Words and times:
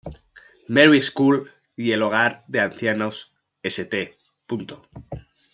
Mary 0.67 0.99
school 0.99 1.51
y 1.75 1.91
el 1.91 2.01
hogar 2.01 2.43
de 2.47 2.59
ancianos 2.59 3.35
St. 3.61 4.15